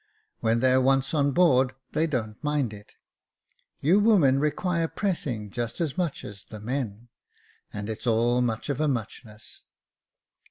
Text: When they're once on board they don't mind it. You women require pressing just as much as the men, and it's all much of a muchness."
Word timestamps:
When 0.39 0.61
they're 0.61 0.81
once 0.81 1.13
on 1.13 1.31
board 1.31 1.75
they 1.91 2.07
don't 2.07 2.43
mind 2.43 2.73
it. 2.73 2.95
You 3.81 3.99
women 3.99 4.39
require 4.39 4.87
pressing 4.87 5.51
just 5.51 5.79
as 5.79 5.95
much 5.95 6.25
as 6.25 6.45
the 6.45 6.59
men, 6.59 7.09
and 7.71 7.87
it's 7.87 8.07
all 8.07 8.41
much 8.41 8.67
of 8.69 8.81
a 8.81 8.87
muchness." 8.87 9.61